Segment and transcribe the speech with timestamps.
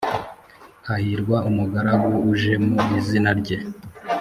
[0.87, 3.69] hahirwa umugaragu uje mu izina ryawe